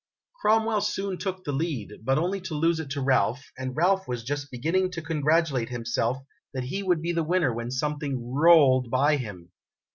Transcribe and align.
Cromwell 0.41 0.81
soon 0.81 1.19
took 1.19 1.43
the 1.43 1.51
lead, 1.51 2.03
but 2.03 2.17
only 2.17 2.41
to 2.41 2.55
lose 2.55 2.79
it 2.79 2.89
to 2.89 3.01
Ralph, 3.03 3.51
and 3.55 3.77
Ralph 3.77 4.07
was 4.07 4.23
just 4.23 4.49
beginning 4.49 4.89
to 4.93 5.01
congratulate 5.03 5.69
himself 5.69 6.17
that 6.55 6.63
he 6.63 6.81
would 6.81 7.03
be 7.03 7.11
the 7.11 7.23
winner 7.23 7.53
when 7.53 7.69
something 7.69 8.33
rolled 8.33 8.89
by 8.89 9.17
him. 9.17 9.51